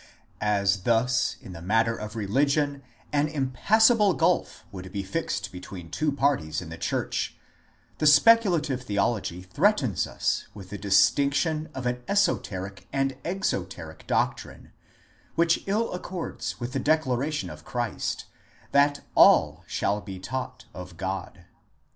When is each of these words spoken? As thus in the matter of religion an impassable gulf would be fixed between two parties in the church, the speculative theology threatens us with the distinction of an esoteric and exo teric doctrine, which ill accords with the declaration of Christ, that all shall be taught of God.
As 0.41 0.81
thus 0.81 1.35
in 1.41 1.53
the 1.53 1.61
matter 1.61 1.95
of 1.95 2.15
religion 2.15 2.81
an 3.13 3.27
impassable 3.27 4.15
gulf 4.15 4.63
would 4.71 4.91
be 4.91 5.03
fixed 5.03 5.51
between 5.51 5.91
two 5.91 6.11
parties 6.11 6.59
in 6.59 6.69
the 6.69 6.77
church, 6.79 7.37
the 7.99 8.07
speculative 8.07 8.81
theology 8.81 9.43
threatens 9.43 10.07
us 10.07 10.47
with 10.55 10.71
the 10.71 10.77
distinction 10.79 11.69
of 11.75 11.85
an 11.85 12.01
esoteric 12.07 12.87
and 12.91 13.15
exo 13.23 13.63
teric 13.63 14.07
doctrine, 14.07 14.71
which 15.35 15.63
ill 15.67 15.93
accords 15.93 16.59
with 16.59 16.73
the 16.73 16.79
declaration 16.79 17.51
of 17.51 17.63
Christ, 17.63 18.25
that 18.71 19.01
all 19.13 19.63
shall 19.67 20.01
be 20.01 20.17
taught 20.17 20.65
of 20.73 20.97
God. 20.97 21.45